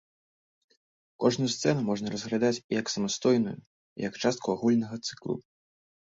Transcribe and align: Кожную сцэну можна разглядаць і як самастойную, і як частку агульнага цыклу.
Кожную 1.23 1.49
сцэну 1.55 1.83
можна 1.89 2.07
разглядаць 2.15 2.57
і 2.67 2.71
як 2.81 2.91
самастойную, 2.95 3.55
і 4.01 4.09
як 4.09 4.13
частку 4.27 4.47
агульнага 4.57 4.95
цыклу. 5.07 5.35